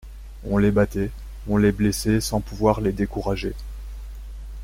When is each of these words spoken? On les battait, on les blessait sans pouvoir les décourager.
On 0.49 0.57
les 0.57 0.71
battait, 0.71 1.11
on 1.47 1.57
les 1.57 1.71
blessait 1.71 2.21
sans 2.21 2.41
pouvoir 2.41 2.81
les 2.81 2.91
décourager. 2.91 3.53